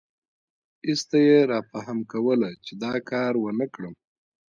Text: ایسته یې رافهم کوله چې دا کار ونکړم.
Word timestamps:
ایسته 0.87 1.17
یې 1.27 1.37
رافهم 1.51 1.99
کوله 2.11 2.49
چې 2.65 2.73
دا 2.83 2.93
کار 3.09 3.33
ونکړم. 3.39 3.93